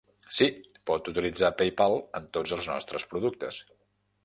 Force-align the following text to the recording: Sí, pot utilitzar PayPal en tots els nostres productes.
Sí, 0.35 0.45
pot 0.91 1.09
utilitzar 1.11 1.51
PayPal 1.59 1.99
en 2.21 2.27
tots 2.39 2.55
els 2.59 2.73
nostres 2.73 3.09
productes. 3.15 3.63